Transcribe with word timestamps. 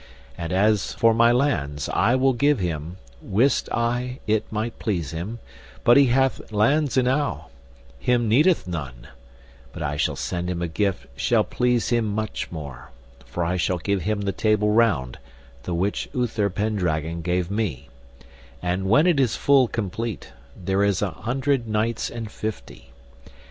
And 0.35 0.51
as 0.51 0.93
for 0.95 1.13
my 1.13 1.31
lands, 1.31 1.87
I 1.89 2.15
will 2.15 2.33
give 2.33 2.57
him, 2.57 2.97
wist 3.21 3.69
I 3.71 4.17
it 4.25 4.51
might 4.51 4.79
please 4.79 5.11
him, 5.11 5.37
but 5.83 5.95
he 5.95 6.07
hath 6.07 6.51
lands 6.51 6.97
enow, 6.97 7.49
him 7.99 8.27
needeth 8.27 8.67
none; 8.67 9.09
but 9.71 9.83
I 9.83 9.97
shall 9.97 10.15
send 10.15 10.49
him 10.49 10.59
a 10.59 10.67
gift 10.67 11.05
shall 11.15 11.43
please 11.43 11.89
him 11.89 12.05
much 12.07 12.49
more, 12.51 12.89
for 13.27 13.43
I 13.45 13.57
shall 13.57 13.77
give 13.77 14.01
him 14.01 14.21
the 14.21 14.31
Table 14.31 14.71
Round, 14.71 15.19
the 15.61 15.75
which 15.75 16.09
Uther 16.15 16.49
Pendragon 16.49 17.21
gave 17.21 17.51
me, 17.51 17.87
and 18.59 18.89
when 18.89 19.05
it 19.05 19.19
is 19.19 19.35
full 19.35 19.67
complete, 19.67 20.33
there 20.55 20.83
is 20.83 21.03
an 21.03 21.11
hundred 21.11 21.67
knights 21.67 22.09
and 22.09 22.31
fifty. 22.31 22.91